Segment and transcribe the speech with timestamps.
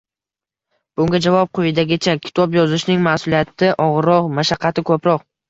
[1.01, 5.25] Bunga javob quyidagicha: Kitob yozishning mas’uliyati og‘irroq, mashaqqati ko‘proq.